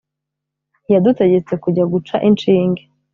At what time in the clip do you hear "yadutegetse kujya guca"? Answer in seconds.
0.91-2.15